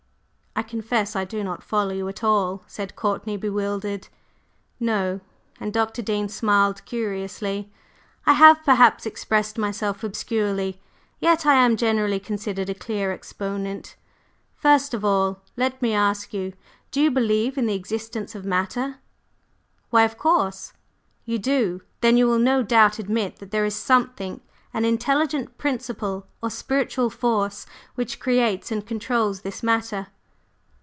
"I 0.53 0.63
confess 0.63 1.15
I 1.15 1.23
do 1.25 1.43
not 1.45 1.63
follow 1.63 1.91
you 1.93 2.07
at 2.09 2.23
all," 2.25 2.63
said 2.67 2.95
Courtney 2.95 3.35
bewildered. 3.37 4.09
"No," 4.81 5.21
and 5.61 5.73
Dr. 5.73 6.01
Dean 6.03 6.27
smiled 6.29 6.85
curiously. 6.85 7.71
"I 8.27 8.33
have 8.33 8.63
perhaps 8.65 9.05
expressed 9.05 9.57
myself 9.57 10.03
obscurely. 10.03 10.79
Yet 11.21 11.45
I 11.45 11.55
am 11.55 11.77
generally 11.77 12.19
considered 12.19 12.69
a 12.69 12.75
clear 12.75 13.11
exponent. 13.13 13.95
First 14.53 14.93
of 14.93 15.05
all, 15.05 15.41
let 15.55 15.81
me 15.81 15.93
ask 15.93 16.33
you, 16.33 16.51
do 16.91 17.01
you 17.01 17.09
believe 17.09 17.57
in 17.57 17.65
the 17.65 17.73
existence 17.75 18.35
of 18.35 18.43
Matter?" 18.45 18.97
"Why, 19.89 20.03
of 20.03 20.17
course!" 20.17 20.73
"You 21.23 21.39
do. 21.39 21.81
Then 22.01 22.17
you 22.17 22.27
will 22.27 22.39
no 22.39 22.61
doubt 22.61 22.99
admit 22.99 23.37
that 23.37 23.51
there 23.51 23.65
is 23.65 23.73
Something 23.75 24.41
an 24.73 24.83
Intelligent 24.83 25.57
Principle 25.57 26.27
or 26.43 26.49
Spiritual 26.51 27.09
Force 27.09 27.65
which 27.95 28.19
creates 28.19 28.69
and 28.69 28.85
controls 28.85 29.41
this 29.41 29.63
Matter?" 29.63 30.07